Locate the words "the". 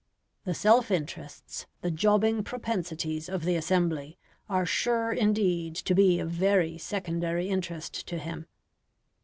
0.45-0.55, 1.81-1.91, 3.43-3.55